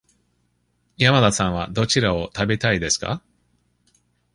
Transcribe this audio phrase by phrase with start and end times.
[0.97, 3.21] 山田さんはどちらを食べたいですか。